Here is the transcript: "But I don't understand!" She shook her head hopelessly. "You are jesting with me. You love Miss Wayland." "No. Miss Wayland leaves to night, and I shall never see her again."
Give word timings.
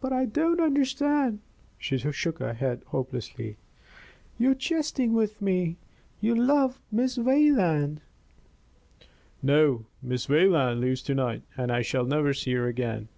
"But 0.00 0.10
I 0.10 0.24
don't 0.24 0.58
understand!" 0.58 1.40
She 1.78 1.98
shook 1.98 2.38
her 2.38 2.54
head 2.54 2.80
hopelessly. 2.86 3.58
"You 4.38 4.52
are 4.52 4.54
jesting 4.54 5.12
with 5.12 5.42
me. 5.42 5.76
You 6.22 6.34
love 6.34 6.80
Miss 6.90 7.18
Wayland." 7.18 8.00
"No. 9.42 9.84
Miss 10.02 10.30
Wayland 10.30 10.80
leaves 10.80 11.02
to 11.02 11.14
night, 11.14 11.42
and 11.58 11.70
I 11.70 11.82
shall 11.82 12.06
never 12.06 12.32
see 12.32 12.54
her 12.54 12.68
again." 12.68 13.08